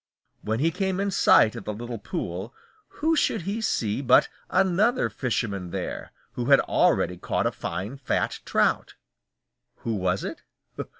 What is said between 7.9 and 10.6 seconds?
fat trout. Who was it?